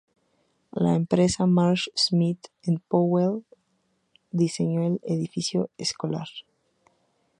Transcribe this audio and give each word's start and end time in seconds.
La 0.71 0.95
empresa 0.95 1.45
Marsh, 1.45 1.89
Smith 1.95 2.47
and 2.65 2.79
Powell 2.87 3.45
diseñó 4.31 4.81
el 4.83 4.99
edificio 5.03 5.69
escolar. 5.77 6.25